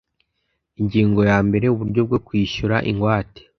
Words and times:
Ingingo 0.79 1.19
ya 1.29 1.37
mbere 1.47 1.65
Uburyo 1.69 2.01
bwo 2.07 2.19
kwishyura 2.25 2.75
ingwate 2.91 3.41